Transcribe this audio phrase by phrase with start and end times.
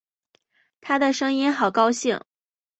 [0.81, 2.19] 她的声音好高兴